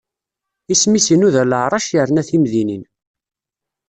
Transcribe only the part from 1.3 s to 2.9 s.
leɛrac, yerna timdinin.